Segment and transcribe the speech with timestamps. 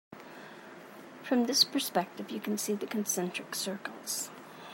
[1.21, 4.31] From this perspective you can see the concentric circles.